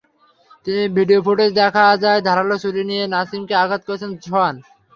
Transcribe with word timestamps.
Video 0.95 1.19
ফুটেজে 1.25 1.57
দেখা 1.59 1.85
যায়, 2.03 2.19
ধারালো 2.27 2.55
ছুরি 2.63 2.81
দিয়ে 2.89 3.03
নাসিমকে 3.07 3.55
আঘাত 3.63 3.81
করেছেন 3.87 4.11
সোহান। 4.23 4.55